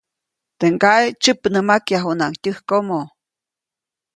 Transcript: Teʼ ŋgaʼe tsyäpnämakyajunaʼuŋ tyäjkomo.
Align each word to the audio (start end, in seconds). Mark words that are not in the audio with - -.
Teʼ 0.59 0.69
ŋgaʼe 0.75 1.03
tsyäpnämakyajunaʼuŋ 1.21 2.33
tyäjkomo. 2.41 2.99